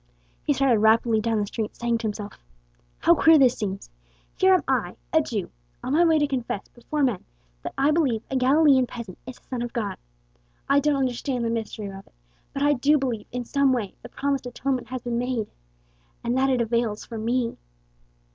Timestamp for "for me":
17.05-17.57